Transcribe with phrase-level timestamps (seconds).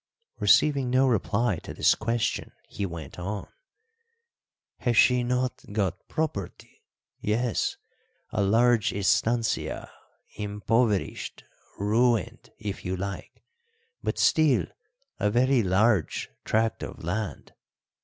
[0.39, 3.47] Receiving no reply to this question, he went on:
[4.79, 6.81] "Has she not got property?
[7.19, 7.77] Yes,
[8.31, 9.91] a large estancia,
[10.37, 11.43] impoverished,
[11.77, 13.43] ruined, if you like,
[14.01, 14.65] but still
[15.19, 17.53] a very large tract of land.